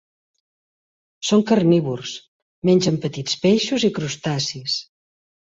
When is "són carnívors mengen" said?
1.29-2.99